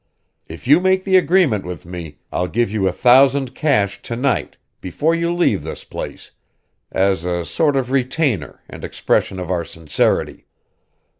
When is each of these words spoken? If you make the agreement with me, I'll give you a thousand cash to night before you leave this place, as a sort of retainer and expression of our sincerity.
If 0.47 0.65
you 0.65 0.79
make 0.79 1.03
the 1.03 1.15
agreement 1.15 1.63
with 1.63 1.85
me, 1.85 2.17
I'll 2.31 2.47
give 2.47 2.71
you 2.71 2.87
a 2.87 2.91
thousand 2.91 3.53
cash 3.53 4.01
to 4.01 4.15
night 4.15 4.57
before 4.81 5.13
you 5.13 5.31
leave 5.31 5.61
this 5.61 5.83
place, 5.83 6.31
as 6.91 7.23
a 7.23 7.45
sort 7.45 7.75
of 7.75 7.91
retainer 7.91 8.63
and 8.67 8.83
expression 8.83 9.37
of 9.39 9.51
our 9.51 9.63
sincerity. 9.63 10.47